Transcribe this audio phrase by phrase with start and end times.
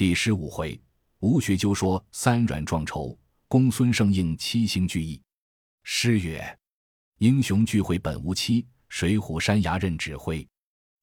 [0.00, 0.80] 第十五回，
[1.18, 3.14] 吴学究说三阮壮仇，
[3.48, 5.20] 公孙胜应七星聚义。
[5.82, 6.58] 诗曰
[7.20, 10.48] ：“英雄聚会本无期，水浒山崖任指挥。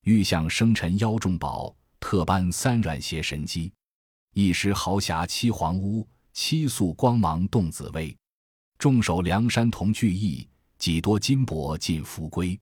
[0.05, 3.71] 欲向生辰邀重宝，特颁三阮携神机。
[4.33, 8.17] 一时豪侠七皇屋，七宿光芒动紫薇。
[8.79, 12.59] 众守梁山同聚义，几多金帛尽福归。”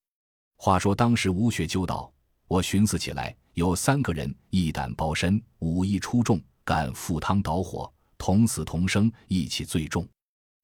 [0.59, 2.13] 话说当时吴学究道
[2.49, 10.05] ：“我寻思起来。”有三个人一胆包身，武艺出众，敢赴汤蹈火，同死同生，义气最重。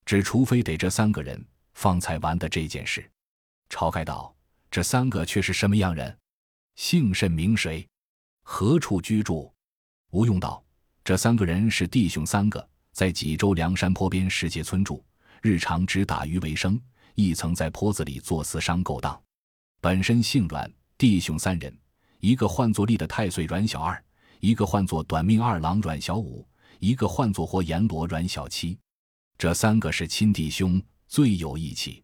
[0.05, 1.41] 只除非得这三个人
[1.73, 3.09] 方才完的这件事。
[3.69, 4.35] 晁盖道
[4.69, 6.17] ：“这三个却是什么样人？
[6.75, 7.88] 姓甚名谁？
[8.43, 9.49] 何处居住？”
[10.11, 10.61] 吴用道
[11.02, 15.02] ：“这三个人是弟兄三个，在济州梁山坡边石碣村住，
[15.41, 16.77] 日常只打鱼为生，
[17.16, 19.17] 亦曾在坡子里做私商勾当。
[19.80, 21.73] 本身姓阮，弟兄三人。”
[22.21, 24.02] 一个唤作力的太岁阮小二，
[24.39, 26.47] 一个唤作短命二郎阮小五，
[26.77, 28.77] 一个唤作活阎罗阮小七。
[29.39, 32.03] 这三个是亲弟兄，最有义气。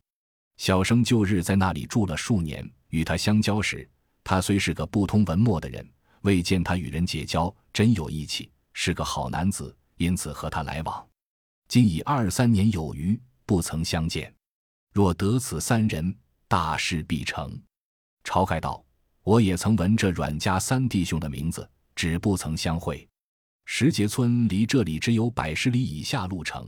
[0.57, 3.87] 小生旧日在那里住了数年，与他相交时，
[4.23, 5.87] 他虽是个不通文墨的人，
[6.21, 11.07] 未见他与人结交，真有义气，是个好男子，因此和他来往。
[11.67, 14.33] 今已二三年有余，不曾相见。
[14.93, 17.61] 若得此三人，大事必成。
[18.23, 18.83] 晁盖道。
[19.27, 23.05] 我也曾闻这阮家三弟兄的名字，只不曾相会。
[23.65, 26.65] 石碣村离这里只有百十里以下路程，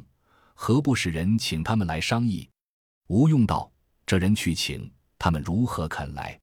[0.56, 2.50] 何不使人请他们来商议？
[3.08, 3.72] 吴用道
[4.06, 6.38] ：“这人去请他们，如何肯来？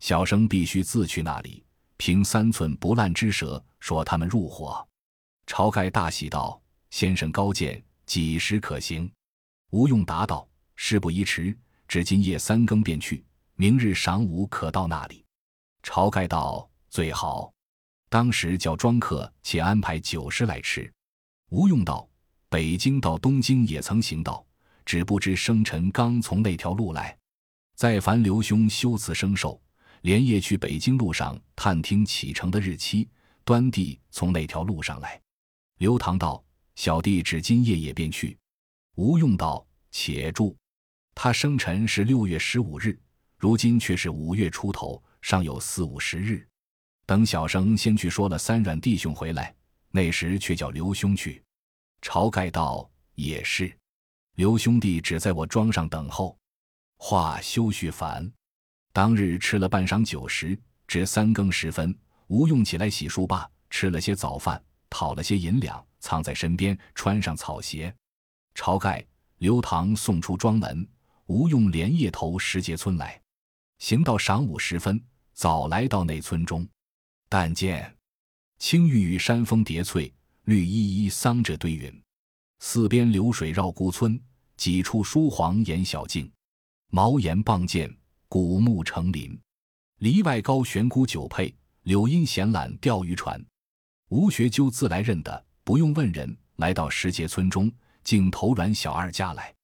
[0.00, 1.64] 小生必须自去那里，
[1.96, 4.84] 凭三寸不烂之舌，说他们入伙。”
[5.46, 9.08] 晁盖大喜道：“先生高见，几时可行？”
[9.70, 13.24] 吴用答道：“事不宜迟，只今夜三更便去，
[13.54, 15.21] 明日晌午可到那里。”
[15.82, 17.52] 晁盖道：“最好，
[18.08, 20.90] 当时叫庄客，且安排酒食来吃。”
[21.50, 22.08] 吴用道
[22.48, 24.46] ：“北京到东京也曾行道，
[24.86, 27.16] 只不知生辰刚从那条路来。
[27.74, 29.60] 再烦刘兄修辞生寿，
[30.02, 33.08] 连夜去北京路上探听启程的日期，
[33.44, 35.20] 端地从那条路上来。”
[35.78, 36.42] 刘唐道
[36.76, 38.38] ：“小弟只今夜也便去。”
[38.94, 40.54] 吴用道：“且住，
[41.12, 42.96] 他生辰是六月十五日，
[43.36, 46.46] 如今却是五月出头。”尚有四五十日，
[47.06, 49.54] 等小生先去说了三阮弟兄回来，
[49.90, 51.42] 那时却叫刘兄去。
[52.02, 53.72] 晁盖道：“也是，
[54.34, 56.36] 刘兄弟只在我庄上等候。”
[56.98, 58.30] 话休叙烦。
[58.92, 61.96] 当日吃了半晌酒食，至三更时分，
[62.26, 67.94] 吴用起来洗漱罢，吃了些早饭，讨了些银两，藏在身边，穿上草鞋。
[68.54, 69.04] 晁盖、
[69.38, 70.86] 刘唐送出庄门，
[71.26, 73.20] 吴用连夜投石碣村来，
[73.78, 75.02] 行到晌午时分。
[75.34, 76.66] 早来到那村中，
[77.28, 77.94] 但见
[78.58, 80.12] 青玉与山峰叠翠，
[80.44, 82.02] 绿依依桑柘堆云，
[82.60, 84.20] 四边流水绕孤村，
[84.56, 86.30] 几处疏黄掩小径，
[86.88, 87.92] 茅檐傍涧，
[88.28, 89.36] 古木成林。
[89.98, 91.54] 篱外高悬孤酒佩，
[91.84, 93.44] 柳荫闲揽钓鱼船。
[94.10, 97.72] 吴学究自来认得，不用问人，来到石碣村中，
[98.04, 99.54] 竟投阮小二家来。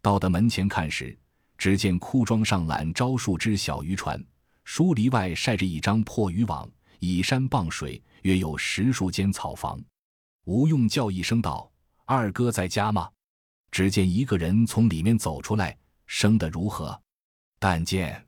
[0.00, 1.16] 到的门前看时，
[1.56, 4.22] 只见枯桩上揽招数只小渔船。
[4.64, 9.82] 疏篱外晒着一张破渔网，倚山傍水，约有十数间草房。
[10.44, 11.70] 吴用叫一声道
[12.04, 13.10] ：“二哥在家吗？”
[13.70, 17.00] 只见一个人从里面走出来，生得如何？
[17.58, 18.26] 但见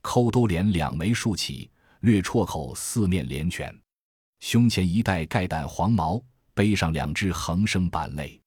[0.00, 1.70] 扣兜脸两眉竖起，
[2.00, 3.74] 略绰口四面连拳，
[4.40, 6.22] 胸前一带盖胆黄毛，
[6.54, 8.40] 背上两只横生板肋，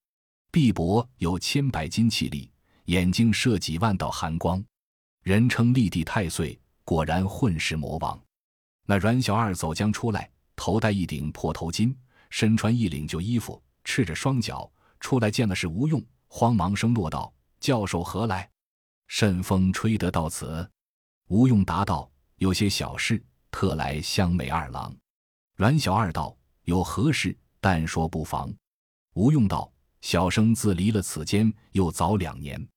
[0.51, 2.50] 臂膊有千百斤气力，
[2.85, 4.63] 眼睛射几万道寒光，
[5.23, 6.57] 人称立地太岁。
[6.90, 8.20] 果然混世魔王，
[8.88, 11.96] 那阮小二走将出来，头戴一顶破头巾，
[12.32, 14.68] 身穿一领旧衣服，赤着双脚
[15.00, 18.50] 出来，见了是吴用，慌忙声落道：“教授何来？
[19.08, 20.68] 甚风吹得到此？”
[21.30, 24.92] 吴用答道：“有些小事，特来相美二郎。”
[25.58, 26.36] 阮小二道
[26.66, 27.38] ：“有何事？
[27.62, 28.52] 但说不妨。”
[29.14, 29.72] 吴用道
[30.02, 32.68] ：“小生自离了此间，又早两年，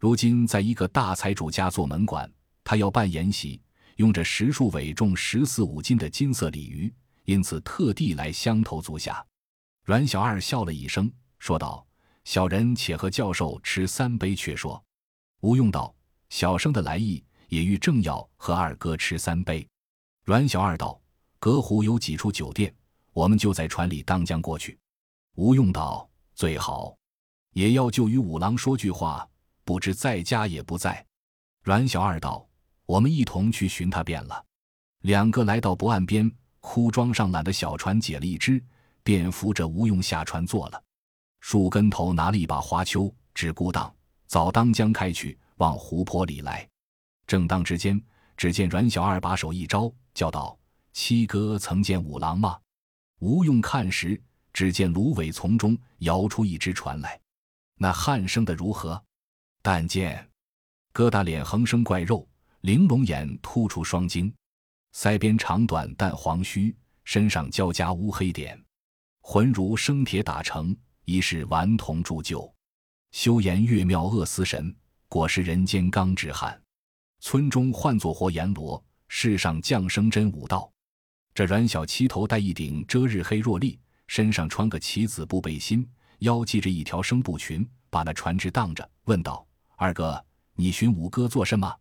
[0.00, 2.28] 如今在一个大财主家做门管。”
[2.72, 3.60] 他要办筵席，
[3.96, 6.90] 用着十数尾重十四五斤的金色鲤鱼，
[7.26, 9.22] 因此特地来相投足下。
[9.84, 11.86] 阮小二笑了一声，说道
[12.24, 14.82] ：“小人且和教授吃三杯，却说。”
[15.42, 15.94] 吴用道
[16.30, 19.68] ：“小生的来意也欲正要和二哥吃三杯。”
[20.24, 20.98] 阮小二道
[21.38, 22.74] ：“隔湖有几处酒店，
[23.12, 24.78] 我们就在船里当将过去。”
[25.36, 26.96] 吴用道：“最好，
[27.52, 29.28] 也要就与五郎说句话，
[29.62, 31.04] 不知在家也不在。”
[31.64, 32.48] 阮小二道。
[32.86, 34.44] 我们一同去寻他便了。
[35.00, 36.30] 两个来到泊岸边，
[36.60, 38.62] 枯桩上揽的小船解了一只，
[39.02, 40.82] 便扶着吴用下船坐了。
[41.40, 43.92] 树根头拿了一把花锹，只顾当
[44.26, 46.68] 早当将开去，往湖泊里来。
[47.26, 48.00] 正当之间，
[48.36, 50.56] 只见阮小二把手一招，叫道
[50.92, 52.58] ：“七哥曾见五郎吗？”
[53.20, 54.20] 吴用看时，
[54.52, 57.18] 只见芦苇丛中摇出一只船来，
[57.76, 59.02] 那汉生的如何？
[59.62, 60.28] 但见
[60.92, 62.28] 疙瘩脸横生怪肉，
[62.62, 64.32] 玲珑眼突出双睛，
[64.94, 66.72] 腮边长短淡黄须，
[67.02, 68.56] 身上交加乌黑点，
[69.20, 72.52] 浑如生铁打成，疑是顽童铸就。
[73.10, 74.72] 修颜月妙恶思神，
[75.08, 76.56] 果是人间刚直汉。
[77.18, 80.70] 村中唤作活阎罗，世上降生真武道。
[81.34, 83.76] 这阮小七头戴一顶遮日黑若笠，
[84.06, 85.84] 身上穿个棋子布背心，
[86.20, 89.44] 腰系着一条生布裙，把那船只荡着，问道
[89.74, 90.24] ：“二哥，
[90.54, 91.76] 你寻五哥做什么？”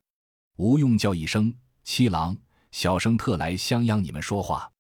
[0.62, 1.52] 吴用叫一声
[1.84, 2.38] ：“七郎，
[2.70, 4.72] 小生特来相央你们说话。”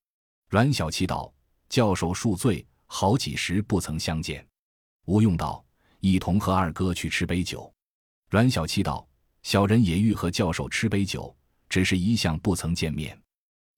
[0.47, 1.33] 阮小七道
[1.69, 4.47] ：“教授恕罪，好几时不曾相见。”
[5.07, 5.65] 吴用道
[5.99, 7.73] ：“一同和二哥去吃杯酒。”
[8.29, 9.07] 阮小七道
[9.41, 11.35] ：“小人也欲和教授吃杯酒，
[11.67, 13.19] 只是一向不曾见面。”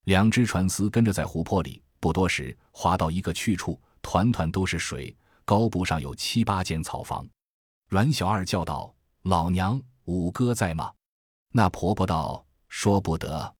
[0.04, 5.16] 两只船丝跟着在湖泊里，不多时划到一个去处，团团都是水，
[5.46, 7.26] 高部上有七八间草房。
[7.88, 10.92] 阮小二叫道：“老娘，五哥在吗？”
[11.56, 13.56] 那婆婆道：“说不得，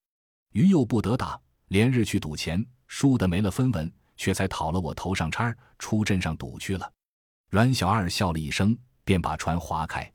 [0.54, 6.92] 鱼又不得打，连日去赌钱，输得没了分文，却才讨了我头上叉，出镇上赌去了。”
[7.52, 10.12] 阮小二笑了一声，便把船划开。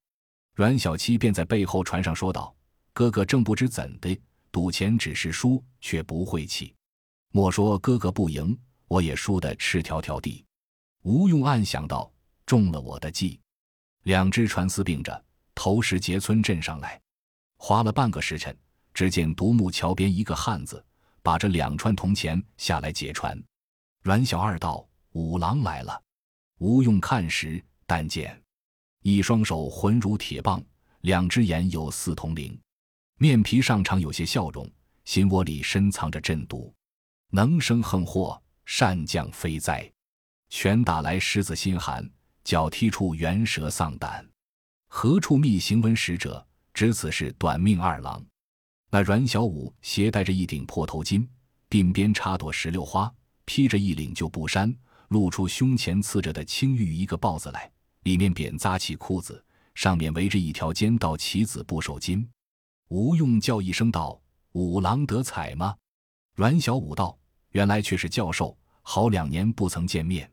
[0.56, 2.52] 阮小七便在背后船上说道
[2.92, 4.20] ：“哥哥正不知怎的。”
[4.50, 6.74] 赌钱只是输，却不会气。
[7.30, 8.58] 莫说哥哥不赢，
[8.88, 10.44] 我也输得赤条条地。
[11.02, 12.10] 吴用暗想到：
[12.44, 13.38] 中了我的计。
[14.02, 17.00] 两只船丝并着，投石碣村镇上来。
[17.58, 18.56] 花了半个时辰，
[18.94, 20.82] 只见独木桥边一个汉子，
[21.22, 23.38] 把这两串铜钱下来解船。
[24.02, 26.02] 阮小二道：“五郎来了。”
[26.58, 28.40] 吴用看时，但见
[29.02, 30.64] 一双手浑如铁棒，
[31.02, 32.58] 两只眼有似铜铃。
[33.18, 34.68] 面皮上常有些笑容，
[35.04, 36.72] 心窝里深藏着震毒，
[37.30, 39.90] 能生横祸，善降非灾。
[40.48, 42.08] 拳打来狮子心寒，
[42.44, 44.26] 脚踢出猿蛇丧胆。
[44.86, 46.47] 何处觅行文使者？
[46.78, 48.24] 只此是短命二郎。
[48.88, 51.26] 那阮小五携带着一顶破头巾，
[51.68, 53.12] 鬓边插朵石榴花，
[53.44, 54.72] 披着一领旧布衫，
[55.08, 57.68] 露出胸前刺着的青玉一个豹子来，
[58.04, 59.44] 里面扁扎起裤子，
[59.74, 62.24] 上面围着一条尖道棋子布手巾。
[62.90, 64.22] 吴用叫一声道
[64.54, 65.74] ：“五郎得彩吗？”
[66.36, 67.18] 阮小五道
[67.50, 70.30] ：“原来却是教授，好两年不曾见面，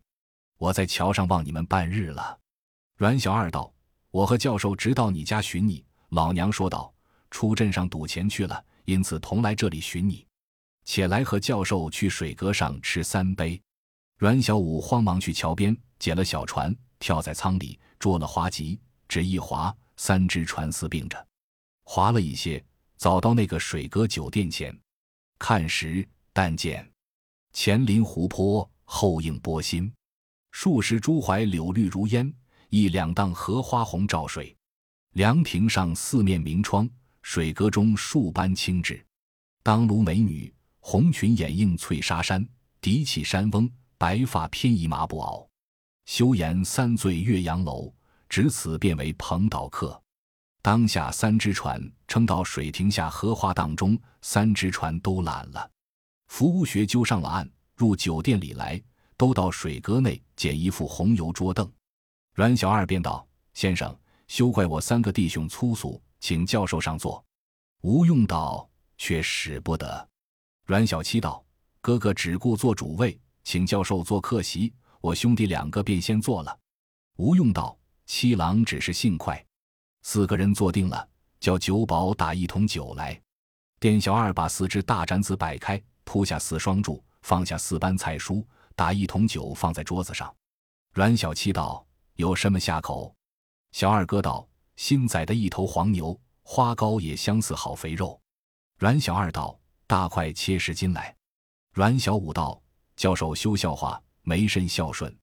[0.60, 2.38] 我在桥上望你们半日了。”
[2.98, 3.74] 阮小二道
[4.12, 5.84] ：“我和教授直到你家寻你。”
[6.16, 6.94] 老娘说道
[7.30, 10.26] ：“出镇上赌钱去了，因此同来这里寻你。
[10.86, 13.62] 且来和教授去水阁上吃三杯。”
[14.18, 18.80] 阮小五慌忙去桥边解了小船，跳在舱里捉了花级，
[19.10, 21.28] 只一划，三只船丝并着。
[21.84, 22.64] 划了一些，
[22.96, 24.74] 早到那个水阁酒店前，
[25.38, 26.90] 看时，但见
[27.52, 29.94] 前临湖泊，后映波心，
[30.52, 32.34] 数十株槐柳绿如烟，
[32.70, 34.55] 一两荡荷花红照水。
[35.16, 36.90] 凉亭上四面明窗，
[37.22, 39.02] 水阁中数般清致。
[39.64, 42.46] 当卢美女，红裙掩映翠纱衫，
[42.82, 45.48] 笛起山翁，白发偏移麻布袄。
[46.06, 47.94] 休言三醉岳阳楼，
[48.28, 49.98] 只此便为蓬岛客。
[50.62, 55.72] 当下三只船撑到水亭下荷花荡中，三只船都懒了。
[56.28, 58.84] 服务学揪上了岸，入酒店里来，
[59.16, 61.72] 都到水阁内捡一副红油桌凳。
[62.34, 63.26] 阮小二便道
[63.56, 67.24] ：“先生，休怪我三个弟兄粗俗，请教授上座。”
[67.82, 68.68] 吴用道
[68.98, 70.10] ：“却使不得。”
[70.66, 71.44] 阮小七道
[71.82, 76.60] ：“哥哥只顾坐主位，请教授做客席，我兄弟两个便先坐了。”
[77.18, 77.78] 吴用道
[78.08, 79.44] ：“七郎只是性快。”
[80.02, 81.08] 四个人坐定了，
[81.40, 83.20] 叫酒保打一桶酒来。
[83.80, 88.44] 店小二把四只大盏子摆开，铺下四双柱，放下四班菜蔬，
[88.76, 90.34] 打一桶酒放在桌子上。
[90.94, 93.14] 阮小七道：“有什么下口？”
[93.76, 98.18] 小二哥道：“新宰的一头黄牛，花糕也相似好肥肉。”
[98.80, 101.14] 阮小二道：“大块切十斤来。”
[101.76, 102.64] 阮小五道
[102.96, 105.14] ：“教授休笑话，没甚孝顺。”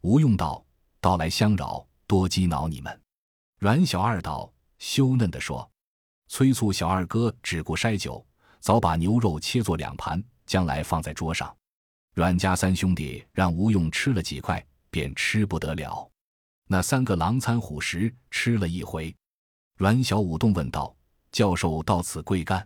[0.00, 0.64] 吴用道
[0.98, 3.02] ：“到来相扰，多激恼你们。”
[3.60, 5.70] 阮小二道羞嫩地说
[6.26, 8.26] ：“催促小二哥只顾筛酒，
[8.60, 11.54] 早把牛肉切作两盘，将来放在桌上。”
[12.16, 16.09] 阮家三兄弟让吴用吃了几块，便吃不得了。
[16.72, 19.12] 那三个狼餐虎食，吃了一回。
[19.76, 20.94] 阮小五动问道
[21.32, 22.64] ：“教授到此贵干？”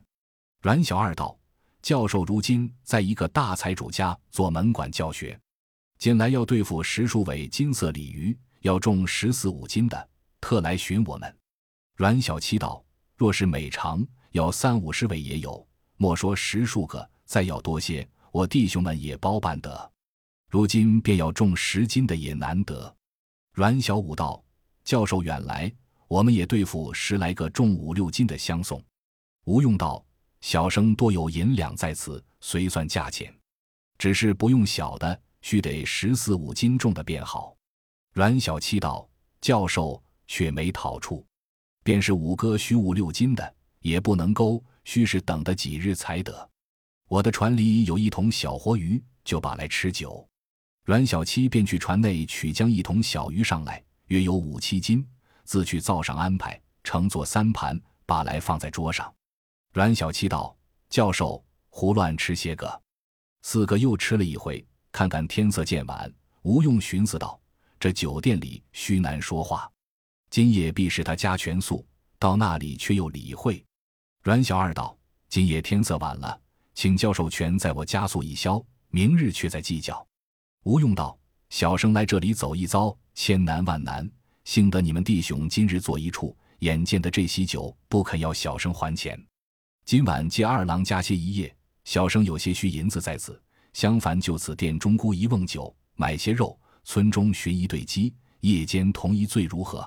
[0.60, 1.34] 阮小二道
[1.80, 5.40] ：“教授如今在一个大财主家做门管教学，
[5.96, 10.08] 近来要对付十数尾金色鲤鱼，要重十四五斤的，
[10.38, 11.34] 特来寻我们。”
[11.96, 12.84] 阮小七道
[13.16, 19.92] ：“若是每长，要三五十尾也有，莫说十数个，再要多些，我弟兄们也包办得。
[20.50, 22.93] 如今便要重十斤的也难得。”
[23.54, 24.42] 阮小五道
[24.82, 25.72] ：“教授远来，
[26.08, 28.82] 我们也对付十来个重五六斤的相送。”
[29.46, 30.04] 吴用道
[30.42, 33.32] ：“小生多有银两在此，随算价钱。
[33.96, 37.56] 只是不用小的，须得十四五斤重的便好。”
[38.12, 39.08] 阮小七道
[39.40, 41.24] ：“教授却没讨处，
[41.84, 46.50] 便是五个须五六斤的，也不能勾，须是等的几日才得。
[47.06, 50.28] 我的船里有一桶小活鱼，就把来吃酒。”
[50.84, 55.02] 阮小七便去船内取将一桶小鱼上来，约有五七斤，
[55.42, 59.10] 自去灶上安排，盛作三盘，把来放在桌上。
[59.72, 60.54] 阮小七道
[60.90, 62.82] ：“教授胡乱吃些个。”
[63.40, 64.62] 四个又吃了一回，
[64.92, 66.12] 看看天色渐晚，
[66.42, 67.40] 吴用寻思道
[67.80, 69.70] ：“这酒店里须难说话，
[70.28, 71.82] 今夜必是他家全宿，
[72.18, 73.64] 到那里却又理会。”
[74.22, 74.94] 阮小二道
[75.30, 76.38] ：“今夜天色晚了，
[76.74, 80.06] 请教授全在我家宿一宵，明日却再计较。”
[80.64, 81.18] 吴用道
[81.50, 84.10] ：“小生来这里走一遭，千难万难，
[84.44, 89.22] 幸得你们弟兄今日坐一处，眼见的这喜酒不肯要小生还钱。”
[89.84, 91.54] 今晚借二郎家歇一夜，
[91.84, 93.38] 小生有些虚银子在此，
[93.74, 99.86] 相烦就此店中沽一瓮酒，买些肉，村中寻一对鸡，夜间同一醉如何？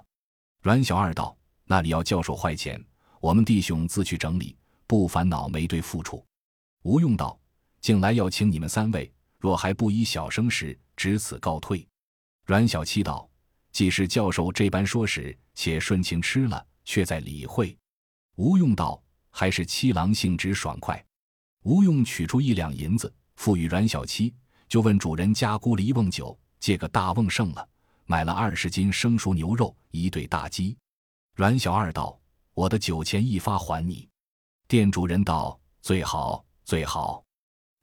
[0.61, 2.79] 阮小二道：“那里要教授坏钱，
[3.19, 4.55] 我们弟兄自去整理，
[4.85, 6.23] 不烦恼没对付处。”
[6.85, 7.39] 吴用道
[7.81, 9.11] ：“近来要请你们三位，
[9.47, 11.87] 若还不依小生时，只此告退。”
[12.45, 13.29] 阮小七道
[13.71, 17.77] ：“既是教授这般说时，且顺情吃了，却在理会。”
[18.35, 19.01] 吴用道。
[19.29, 21.05] 还是七郎性直爽快，
[21.61, 24.33] 吴用取出一两银子，付与阮小七，
[24.67, 27.69] 就问主人家沽了一瓮酒，借个大瓮剩了，
[28.07, 30.75] 买了二十斤生熟牛肉，一对大鸡。
[31.35, 32.19] 阮小二道
[32.55, 34.09] ：“我的酒钱一发还你。”
[34.67, 37.23] 店主人道：“最好最好。”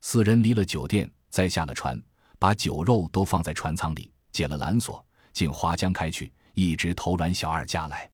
[0.03, 2.01] 四人离了酒店，再下了船，
[2.39, 8.09] 把酒肉都放在船舱里，解了缆索，进花江开去，一直投阮小二家来。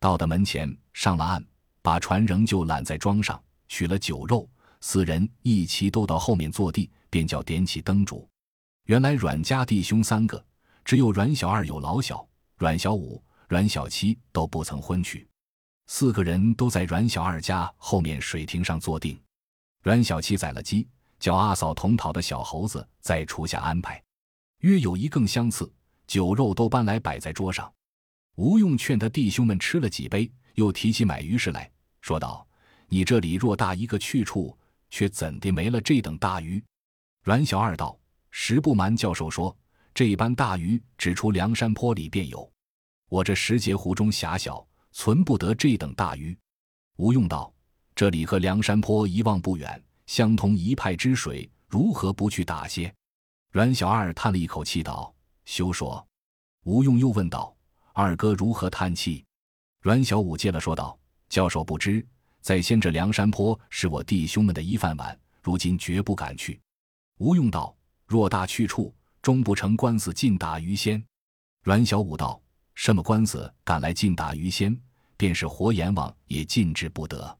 [0.00, 1.46] 到的门前，上了岸。
[1.80, 8.28] 把船仍旧揽在桩上，取了酒肉，四人一齐都到后面坐地，便叫点起灯烛。
[8.86, 10.44] 原来阮家弟兄三个，
[10.84, 15.24] 只有阮小二有老小，阮小五、阮小七都不曾婚娶，
[15.86, 19.16] 四个人都在阮小二家后面水亭上坐定。
[19.84, 20.88] 阮小七宰了鸡，
[21.26, 24.00] 叫阿嫂同讨的小猴子在厨下安排，
[24.60, 25.68] 约有一更相似，
[26.06, 27.68] 酒肉都搬来摆在桌上。
[28.36, 31.68] 吴用劝他弟兄们吃了几杯，又提起买鱼事来。
[32.00, 32.46] 说道
[32.86, 34.56] ：“你这里偌大一个去处，
[34.88, 36.62] 却怎地没了这等大鱼？”
[37.26, 37.98] 阮小二道
[38.30, 39.56] ：“实不瞒教授说，
[39.92, 42.48] 这般大鱼只出梁山坡里便有，
[43.08, 46.38] 我这石碣湖中狭小，存不得这等大鱼。”
[46.98, 47.52] 吴用道
[47.96, 52.92] ：“这里和梁山坡一望不远，相同一派之水，如何不去打些？”
[53.52, 56.06] 阮小二叹了一口气道：“休说。”
[56.64, 57.54] 吴用又问道
[57.94, 59.24] ：“二哥如何叹气？”
[59.80, 60.98] 阮小五接了说道。
[61.28, 62.06] 教授不知，
[62.40, 66.60] 在先这梁山坡是我弟兄们的一饭碗，如今绝不敢去。
[67.18, 71.04] 吴用道：“若大去处，终不成官司尽打鱼仙。”
[71.64, 72.40] 阮小五道
[72.76, 74.80] ：“什么官司敢来尽打鱼仙？
[75.16, 77.36] 便是活阎王也禁制不得。”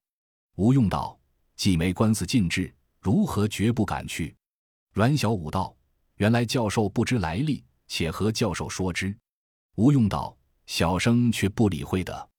[0.56, 1.16] 吴用道
[1.56, 4.34] ：“既没官司禁制，如何绝不敢去？”
[4.92, 5.76] 阮小五道
[6.16, 9.16] ：“原来教授不知来历，且和教授说之。”
[9.76, 10.36] 吴用道
[10.66, 12.30] ：“小生却不理会的。”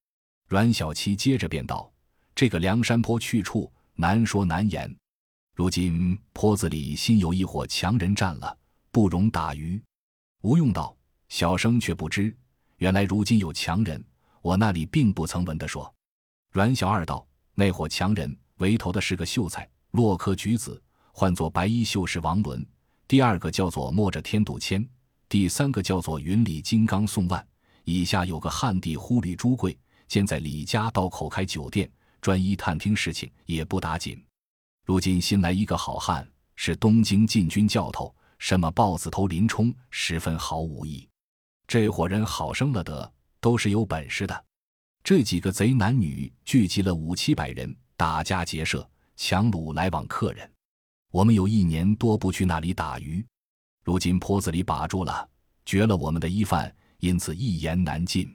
[0.47, 1.91] 阮小七接着便道
[2.33, 4.95] ：“这个梁山坡去处难说难言，
[5.53, 8.57] 如今坡子里新有一伙强人占了，
[8.91, 9.81] 不容打鱼。”
[10.41, 10.95] 吴用道
[11.29, 12.35] ：“小生却不知，
[12.77, 14.03] 原来如今有强人，
[14.41, 15.93] 我那里并不曾闻的说。”
[16.53, 22.59] 阮小二道：“那伙强人为头的是个秀才，洛柯举子，唤作白衣秀士王伦；
[23.07, 24.81] 第二个叫做墨着天杜谦；
[25.29, 27.41] 第三个叫做云里金刚宋万；
[27.83, 34.23] 以下有个汉地忽律朱贵。”兼在李家道口开酒店，专一探听事情，也不打紧。
[34.85, 41.05] 如今新来一个好汉，是东京禁军教头，什么豹子头林冲，十分好武艺。
[41.67, 43.11] 这伙人好生了得，
[43.41, 44.45] 都是有本事的。
[45.03, 50.49] 这几个贼男女聚集了五七百人，打家劫舍，强掳来往客人。
[51.11, 53.25] 我们有一年多不去那里打鱼，
[53.83, 55.27] 如今坡子里把住了，
[55.65, 58.33] 绝了我们的衣饭，因此一言难尽。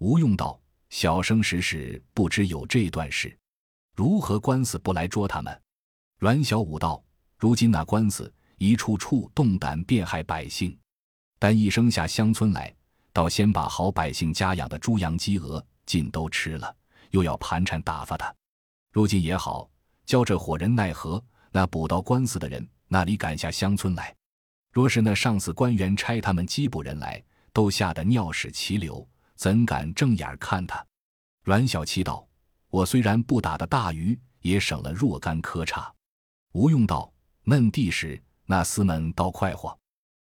[0.00, 0.60] 吴用道。
[0.90, 3.38] 小生时时不知有这段事，
[3.94, 5.62] 如何官司不来捉他们？
[6.18, 7.04] 阮小五道：
[7.36, 10.74] 如今那官司一处处动胆变害百姓。
[11.38, 12.74] 但一生下乡村来，
[13.12, 16.74] 倒先把好百姓家养的猪羊鸡鹅尽都吃了，
[17.10, 18.34] 又要盘缠打发他。
[18.90, 19.68] 如今也好，
[20.06, 21.22] 教这伙人奈何？
[21.50, 24.14] 那捕到官司的人，哪里敢下乡村来？
[24.72, 30.84] 若是那上司官员差他们缉捕人来，都吓得尿屎齐流，怎敢正眼看他？
[31.44, 32.26] 阮小七道
[32.70, 35.92] ：“我虽然不打的大鱼，也省了若干磕叉。”
[36.52, 37.12] 吴用道
[37.44, 39.76] ：“闷地时，那厮们倒快活。”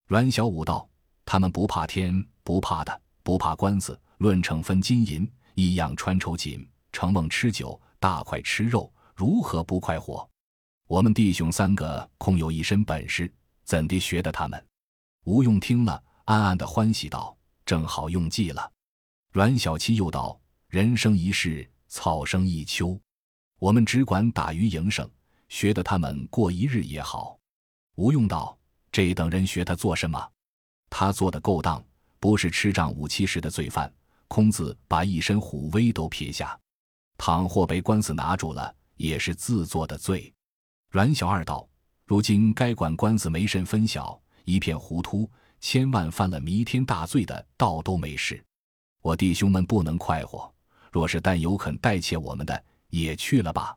[0.09, 0.89] 阮小五道
[1.25, 10.29] ：“他们不怕天，不怕的，不怕官司，论成分金银，一样穿绸锦，承梦吃酒，大块吃肉，如何不快活？
[10.89, 14.67] 我们弟兄三个空有一身本事。”怎地学的他们？
[15.25, 18.73] 吴用听了，暗暗的欢喜道：“正好用计了。”
[19.31, 22.99] 阮小七又道：“人生一世，草生一秋，
[23.61, 25.09] 我们只管打鱼营生，
[25.49, 27.39] 学得他们过一日也好。”
[27.95, 28.59] 吴用道
[28.91, 30.29] ：“这等人学他做什么？
[30.89, 31.81] 他做的勾当，
[32.19, 33.93] 不是吃仗武七十的罪犯。
[34.27, 36.59] 空子把一身虎威都撇下，
[37.21, 40.33] 倘或被官司拿住了，也是自作的罪。”
[40.91, 41.69] 阮小二道。
[42.07, 48.43] 如今该管官司没甚分晓，一片糊涂，千万犯了弥天大罪的，倒都没事。
[49.01, 50.53] 我弟兄们不能快活，
[50.91, 53.77] 若是但有肯代妾我们的，也去了吧。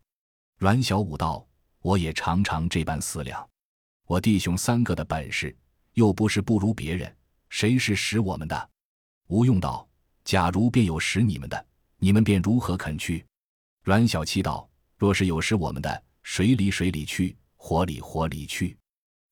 [0.58, 1.46] 阮小五道
[1.84, 3.48] ：“我也常常这般思量，
[4.08, 5.56] 我弟兄三个的本事，
[5.94, 7.16] 又不是不如别人，
[7.50, 8.70] 谁是使我们的？”
[9.30, 9.88] 吴用道
[10.26, 11.66] ：“假如便有使你们的，
[11.98, 13.24] 你们便如何肯去？”
[13.84, 18.78] 阮小七道：“若是有使我们的，水里水里去。”火里火里去，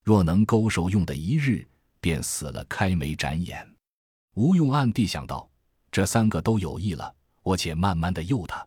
[0.03, 1.67] 若能勾手用的一日，
[2.00, 3.70] 便死了开眉展眼。
[4.36, 5.51] 吴用暗地想到：
[5.91, 8.65] 这三个都有意了，我且慢慢的诱他。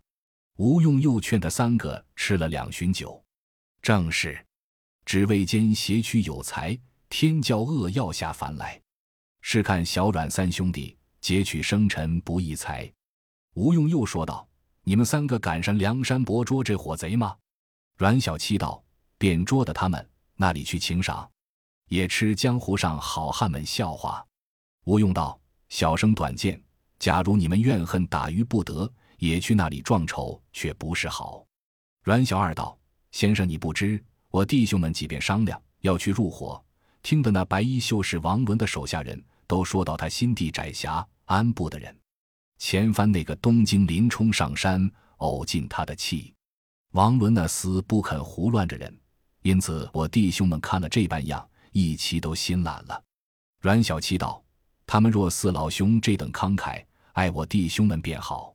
[0.56, 3.24] 吴用又劝他三个吃了两巡酒，
[3.80, 4.38] 正是
[5.06, 8.78] 只为间邪曲有才，天教恶药下凡来。
[9.40, 12.92] 试看小阮三兄弟劫取生辰不易财。
[13.54, 14.46] 吴用又说道：
[14.84, 17.36] 你们三个赶上梁山伯捉这伙贼吗？
[17.98, 18.82] 阮小七道。
[19.16, 21.26] 便捉的他们那里去请赏，
[21.88, 24.22] 也吃江湖上好汉们笑话。
[24.84, 26.62] 吴用道：“小生短见，
[26.98, 31.46] 假如你们怨恨打鱼不得，也去那里撞丑，却不是好。”
[32.04, 32.76] 阮小二道
[33.12, 36.62] ：“先生你不知，我弟兄们几遍商量要去入伙，
[37.02, 41.96] 听得那白衣秀士王伦的手下人都说到他心地窄狭，安不得人。
[42.58, 46.32] 前番那个东京林冲上山，呕尽他的气。
[46.92, 48.96] 王伦那厮不肯胡乱着人。”
[49.42, 53.04] 因此，我弟兄们看了这般样，一齐都心懒了。
[53.60, 54.42] 阮小七道
[54.86, 58.54] ：“他们若似老兄这等慷慨，爱我弟兄们便好。”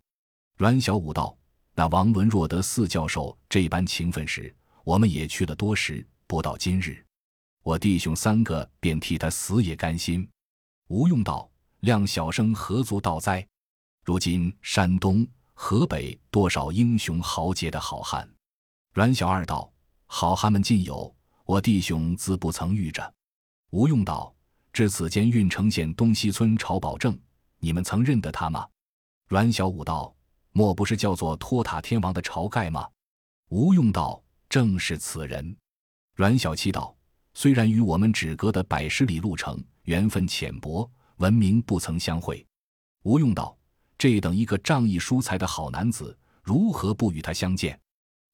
[0.57, 1.38] 阮小五道
[1.75, 4.51] ：“那王伦若得四教授这般情分时，
[4.83, 7.05] 我们也去了多时，不到今日，
[7.62, 10.27] 我弟兄三个便替他死也甘心。”
[10.89, 11.47] 吴用道
[11.81, 13.47] ：“量小生何足道哉？
[14.10, 18.28] 如今山东、河北多少英雄豪杰的好汉。”
[18.95, 19.72] 阮小二道。
[20.08, 23.13] 好汉们尽有，我弟兄自不曾遇着。
[23.69, 24.34] 吴用道
[24.74, 27.15] ：“至此间郓城县东西村晁保正，
[27.60, 28.67] 你们曾认得他吗？”
[29.30, 30.12] 阮小五道
[30.54, 32.89] ：“莫不是叫做托塔天王的晁盖吗？”
[33.50, 34.19] 吴用道
[34.50, 35.56] ：“正是此人。”
[36.17, 36.98] 阮小七道
[37.36, 42.43] ：“虽然与我们只隔得百十里路程，缘分浅薄，闻名不曾相会。”
[43.06, 43.56] 吴用道
[43.99, 47.79] ：“这等一个仗义疏财的好男子，如何不与他相见？”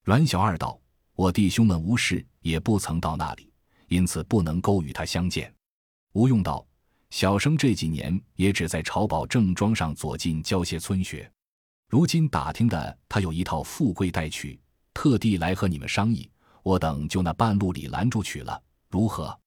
[0.05, 0.79] 阮小二道。
[1.15, 3.49] 我弟兄们无事，也不曾到那里，
[3.87, 5.51] 因此不能够与他相见。
[6.11, 6.67] 吴用道
[7.09, 11.31] ：“小生这几年也只在朝保正庄上左近教些村学，
[11.87, 14.59] 如今打听的他有一套富贵待娶，
[14.93, 16.29] 特地来和你们商议。
[16.63, 19.39] 我等就那半路里拦住取了，如何？”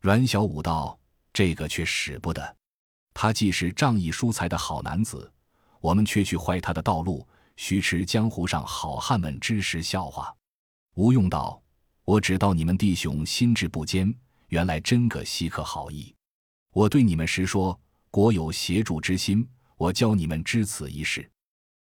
[0.00, 0.96] 阮小五道
[1.34, 2.56] ：“这个却使不得。
[3.12, 5.28] 他既是仗义疏财的好男子，
[5.80, 10.34] 我们却去坏他的道路，须吃江湖上好汉们之时笑话。”
[10.94, 11.62] 吴用道
[12.04, 14.12] ：“我只道你们弟兄心智不坚，
[14.48, 16.14] 原来真个稀客好意。
[16.72, 17.78] 我对你们实说，
[18.10, 21.28] 国有协助之心，我教你们知此一事。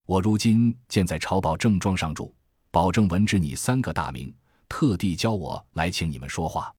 [0.05, 2.35] 我如今见在朝宝正庄上住，
[2.71, 4.33] 保证闻知你三个大名，
[4.69, 6.73] 特地教我来请你们说话。”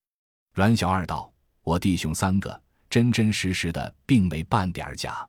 [0.53, 1.31] 阮小二道
[1.63, 5.27] ：“我弟兄三个真真实实的，并没半点假。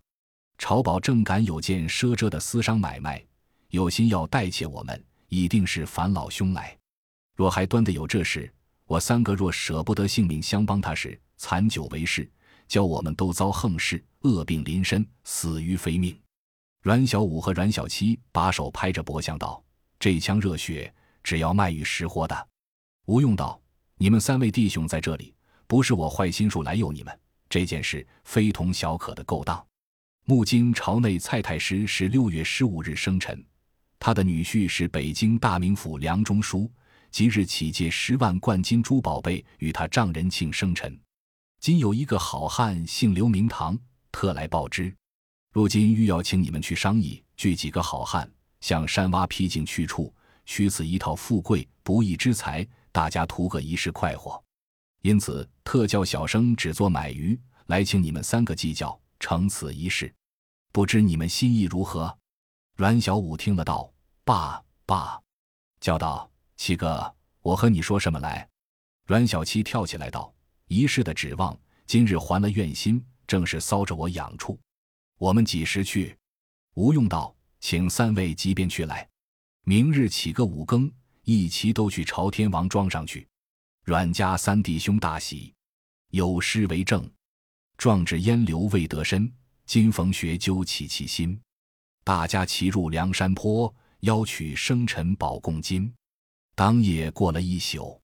[0.59, 3.25] 朝保正敢有件赊遮的私商买卖，
[3.71, 6.77] 有心要代借我们，一定是烦老兄来。”
[7.37, 8.53] 若还端得有这事，
[8.85, 12.29] 我三个若舍不得性命相帮他时，残酒为誓，
[12.67, 16.21] 教我们都遭横事，恶病临身，死于非命。
[16.83, 19.63] 阮小五和阮小七把手拍着脖项道
[20.01, 20.93] ：“这腔热血，
[21.23, 22.49] 只要卖与识货的。”
[23.07, 23.61] 吴用道
[23.97, 25.33] ：“你们三位弟兄在这里，
[25.69, 29.68] 不是我坏心术来诱你们，这件事非同小可的勾当。
[30.31, 33.43] 木金朝内蔡太师是六月十五日生辰，
[33.99, 36.71] 他的女婿是北京大名府梁中书，
[37.11, 41.01] 即日起借十万贯金珠宝贝与他丈人庆生辰。
[41.61, 43.79] 今有一个好汉姓刘名堂，
[44.13, 44.95] 特来报之，
[45.55, 50.13] 如今欲要请你们去商议，聚几个好汉，向山洼僻静去处，
[50.45, 54.39] 取此一套富贵不义之财，大家图个一世快活。
[55.01, 60.15] 因此特叫小生只做买鱼，来请你们三个计较成此一事。
[60.79, 62.17] 不知你们心意如何？
[62.77, 65.21] 阮小五听了道：“爸爸，
[65.81, 68.49] 叫道七哥，我和你说什么来？”
[69.05, 70.33] 阮小七跳起来道。
[70.69, 74.57] 一世的指望，今日还了愿心，正是搔着我痒处。
[75.19, 76.17] 我们几时去？
[76.75, 79.09] 吴用道：“请三位即便去来，
[79.65, 80.89] 明日起个五更，
[81.25, 83.27] 一齐都去朝天王庄上去。”
[83.83, 85.53] 阮家三弟兄大喜，
[86.11, 87.11] 有诗为证
[87.77, 89.29] ：“壮志烟流未得身，
[89.69, 91.39] 今逢学究起其心。
[92.03, 95.93] 大家齐入梁山坡，邀取生辰宝供金。”
[96.57, 98.01] 当夜过了一宿，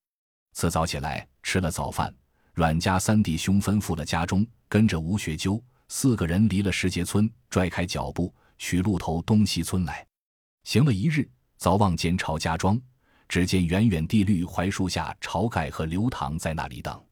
[0.53, 2.15] 次早起来吃了早饭。
[2.53, 10.07] 阮家三弟兄吩咐了家中，跟着吴学究四个人离了石碣村，拽开脚步取路头东西村来。
[10.65, 12.79] 行了一日，早望见晁家庄，
[13.27, 17.03] 只见远远地绿槐树下，晁盖和刘唐在那里等。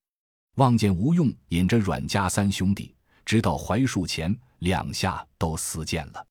[0.56, 6.26] 望见吴用引着阮家三兄弟，直到槐树前，两下都死见了。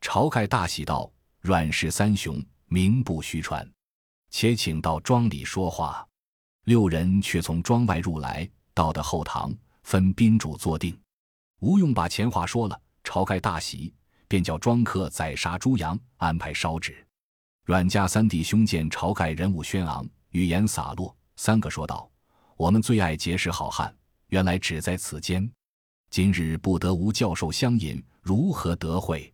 [0.00, 3.68] 晁盖大喜道：“阮氏三雄名不虚传，
[4.30, 6.06] 且请到庄里说话。”
[6.64, 10.98] 六人却从庄外入来，到的后堂，分宾主坐定。
[11.60, 13.94] 吴用把前话说了，晁盖大喜，
[14.28, 17.04] 便叫庄客宰杀猪羊，安排烧纸。
[17.64, 22.10] 阮家三弟兄见晁盖人物轩昂，语言洒落，三个说道
[22.56, 23.94] ：“我们最爱结识好汉，
[24.28, 25.50] 原来只在此间。
[26.10, 29.32] 今日不得吴教授相引，如何得会？”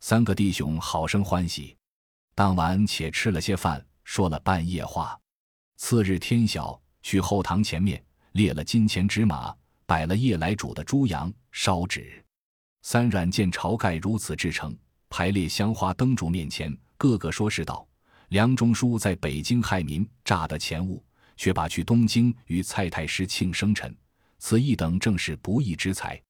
[0.00, 1.76] 三个弟兄好生欢喜。
[2.34, 5.18] 当晚且吃了些饭，说了半夜话。
[5.76, 8.02] 次日天晓，去后堂前面
[8.32, 9.54] 列了金钱纸马，
[9.86, 12.24] 摆了夜来煮的猪羊，烧纸。
[12.82, 14.76] 三阮见晁盖如此至诚，
[15.10, 17.86] 排列香花灯烛面前，个个说是道：
[18.28, 21.04] 梁中书在北京害民，诈得钱物，
[21.36, 23.96] 却把去东京与蔡太师庆生辰，
[24.38, 26.20] 此一等正是不义之财。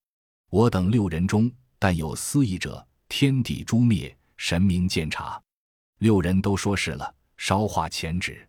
[0.50, 5.40] 我等六人中，但有私意者，天地诛灭，神明鉴察。
[5.98, 8.48] 六人都说是了，烧化钱纸。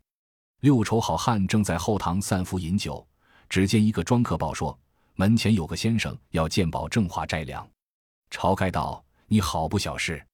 [0.62, 3.06] 六丑好汉正在后堂散服饮酒，
[3.48, 4.78] 只见一个庄客报说，
[5.16, 7.68] 门前有个先生要见保正化斋粮。
[8.30, 10.26] 晁盖道：“你好不小事，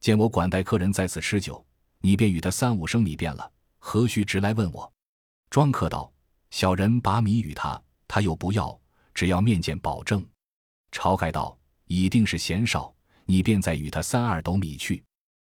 [0.00, 1.64] 见我管待客人在此吃酒，
[2.00, 4.90] 你便与他三五升米便了，何须直来问我？”
[5.50, 6.12] 庄客道
[6.50, 7.80] ：“小人把米与他，
[8.14, 8.80] 他又不要，
[9.12, 10.24] 只要面见保证。”
[10.92, 15.02] 晁盖道：“一定是嫌少，你便再与他三二斗米去。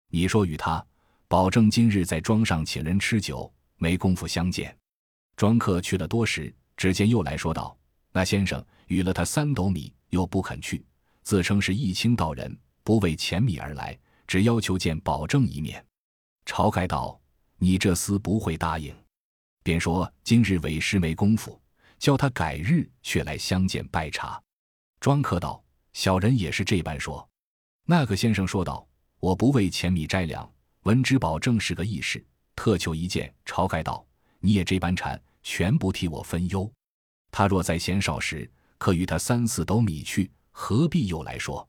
[0.08, 0.82] 你说与他，
[1.28, 4.73] 保证今日在庄上请人吃酒。”没工夫相见，
[5.36, 7.78] 庄客去了多时，只见又来说道
[8.13, 10.86] ：“那先生与了他三斗米，又不肯去，
[11.21, 15.86] 自称是一清道人，不为钱米而来，只要求见保证一面。”
[16.47, 17.19] 晁盖道
[17.60, 18.95] ：“你这厮不会答应。”
[19.63, 21.62] 便说：“今日委师没工夫，
[22.03, 24.37] 叫他改日却来相见拜茶。”
[24.99, 25.63] 庄客道
[25.93, 27.25] ：“小人也是这般说。”
[27.87, 28.85] 那个先生说道
[29.21, 32.21] ：“我不为钱米摘粮，闻之保证是个义士。”
[32.57, 34.05] 特求一见，晁盖道
[34.41, 36.69] ：“你也这般缠，全不替我分忧。
[37.31, 41.65] 他若在闲少时，可与他三四斗米去，何必又来说？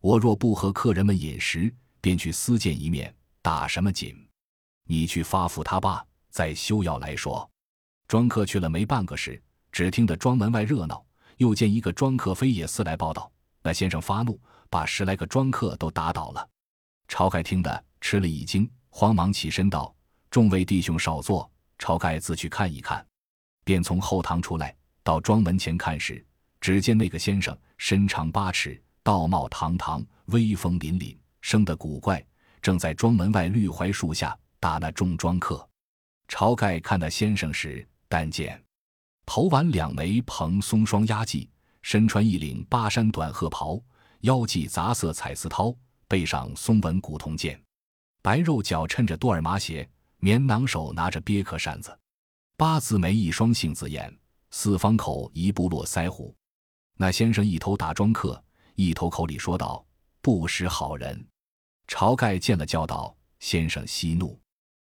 [0.00, 4.28] 我若不和客人们饮食，便去私见一面，打什么紧？
[4.88, 7.48] 你去发付他罢，再休要来说。”
[8.08, 9.40] 庄客去了没半个时，
[9.72, 11.04] 只听得庄门外热闹，
[11.36, 13.30] 又见一个庄客飞也似来报道
[13.62, 16.48] ：“那先生发怒，把十来个庄客都打倒了。”
[17.08, 19.94] 晁盖听得吃了一惊，慌忙起身道。
[20.30, 23.04] 众位弟兄少坐，晁盖自去看一看，
[23.64, 26.22] 便从后堂出来，到庄门前看时，
[26.60, 32.22] 只见那个先生身长八尺，道貌堂堂，威风凛凛，生得古怪，
[32.60, 35.66] 正在庄门外绿槐树下打那众庄客。
[36.28, 38.62] 晁盖看那先生时，但见
[39.28, 41.46] 头挽两枚蓬松双压髻，
[41.82, 43.78] 身穿一领巴山短褐袍，
[44.20, 45.76] 腰系杂色彩丝绦，
[46.08, 47.62] 背上松纹古铜剑，
[48.22, 49.86] 白肉脚衬着多尔麻鞋。
[50.20, 51.96] 棉囊手拿着鳖壳扇子，
[52.56, 54.10] 八字眉一双杏子眼，
[54.50, 56.34] 四方口一部落腮胡。
[56.96, 58.42] 那先生一头打庄客，
[58.76, 59.84] 一头口里说道
[60.22, 61.22] ：“不识好人。”
[61.86, 64.40] 晁盖见了，叫道：“先生息怒，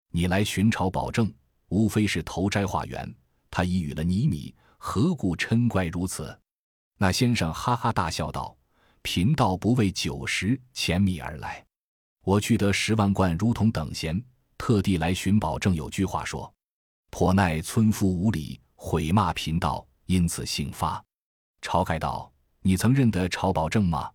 [0.09, 1.31] 你来寻朝保证，
[1.69, 3.15] 无非是投斋化缘。
[3.51, 6.35] 他已与了你米，何故嗔怪如此？”
[6.97, 8.57] 那先生哈哈大笑道
[9.03, 11.63] ：“贫道不为酒食，钱米而来。
[12.23, 14.23] 我去得十万贯，如同等闲，
[14.57, 15.59] 特地来寻宝。
[15.59, 16.51] 正有句话说
[17.09, 21.03] ：‘颇奈村夫无礼，毁骂贫道，因此姓发。’”
[21.61, 24.11] 晁盖道：“你曾认得晁保正吗？”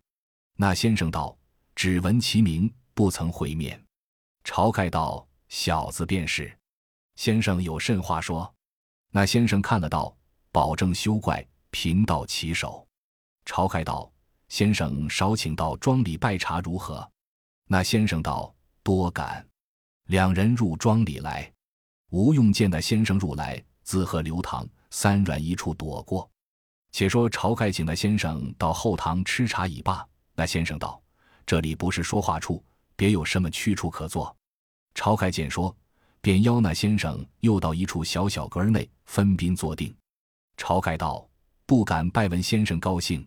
[0.56, 1.36] 那先生道
[1.74, 3.84] ：“只闻其名，不曾会面。”
[4.44, 6.56] 晁盖道：“小子便是。”
[7.16, 8.54] 先生有甚话说？
[9.16, 10.14] 那先生看了道
[10.52, 12.86] ：“保证休怪。”贫道起手，
[13.46, 14.12] 晁盖道
[14.50, 17.10] ：“先生少请到庄里拜茶如何？”
[17.66, 19.48] 那先生道：“多感。”
[20.08, 21.50] 两人入庄里来，
[22.10, 26.30] 吴用见那先生入来，自喝刘唐，三软一处躲过。
[26.92, 31.02] 且说晁盖请那先生到后堂吃茶已罢，那先生道
[31.46, 32.62] ：“这里不是说话处，
[32.96, 34.36] 别有什么去处可坐？”
[34.94, 35.74] 晁盖见说，
[36.26, 39.94] 便邀那先生又到一处小小阁内分宾坐定。
[40.56, 41.24] 晁盖道。
[41.66, 43.24] 不敢拜问先生高兴，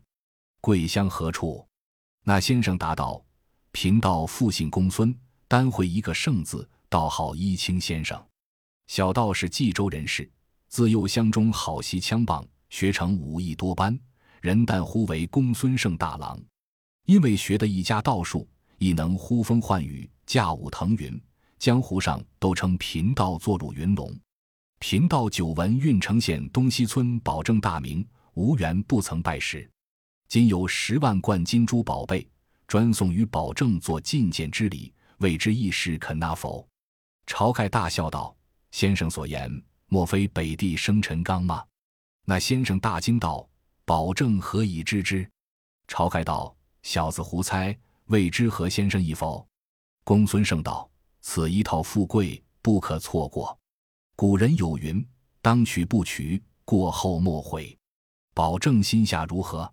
[0.59, 1.65] 贵乡何处？
[2.25, 3.23] 那先生答道
[3.71, 8.21] ：“贫道复姓公孙，单会一个圣字，道号一清先生。
[8.87, 10.29] 小道是冀州人士，
[10.67, 13.97] 自幼乡中好习枪棒，学成武艺多般，
[14.41, 16.37] 人但呼为公孙胜大郎。
[17.05, 18.45] 因为学得一家道术，
[18.77, 21.21] 亦能呼风唤雨，驾舞腾云，
[21.59, 24.11] 江湖上都称贫道坐入云龙。
[24.79, 28.03] 贫道久闻郓城县东西村保证大名。”
[28.35, 29.69] 无缘不曾拜师，
[30.29, 32.25] 今有十万贯金珠宝贝，
[32.67, 36.65] 专送与保证做觐见之礼，未知义士肯纳否？
[37.27, 38.33] 晁盖大笑道
[38.71, 39.51] ：“先生所言，
[39.87, 41.65] 莫非北地生辰纲吗？”
[42.23, 43.45] 那先生大惊道
[43.83, 45.29] ：“保证何以知之？”
[45.89, 49.45] 晁盖道：“小子胡猜，未知何先生意否？”
[50.05, 50.88] 公孙胜道
[51.21, 53.57] ：“此一套富贵，不可错过。
[54.15, 55.05] 古人有云：
[55.41, 57.77] 当取不取，过后莫悔。”
[58.33, 59.71] 保证心下如何？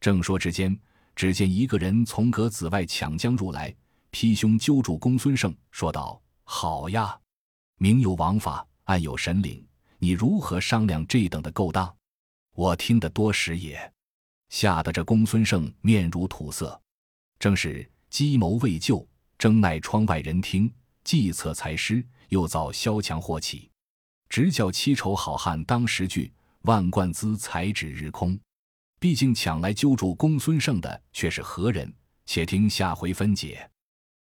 [0.00, 0.78] 正说之间，
[1.16, 3.74] 只见一个人从阁子外抢将入来，
[4.10, 7.18] 劈胸揪住公孙胜，说道：“好呀，
[7.78, 9.66] 明有王法，暗有神灵，
[9.98, 11.96] 你如何商量这等的勾当？
[12.54, 13.92] 我听得多时也。”
[14.50, 16.78] 吓得这公孙胜面如土色。
[17.38, 19.06] 正是计谋未就，
[19.38, 20.68] 争奈窗外人听；
[21.02, 23.70] 计策才失，又遭萧墙祸起。
[24.28, 26.32] 直教七丑好汉当时惧。
[26.62, 28.40] 万贯资财指日空，
[28.98, 31.92] 毕竟抢来揪住公孙胜的却是何人？
[32.24, 33.70] 且听下回分解。